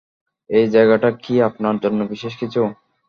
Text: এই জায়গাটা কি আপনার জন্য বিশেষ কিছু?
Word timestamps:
এই 0.49 0.65
জায়গাটা 0.73 1.09
কি 1.23 1.33
আপনার 1.49 1.75
জন্য 1.83 1.99
বিশেষ 2.11 2.33
কিছু? 2.41 2.61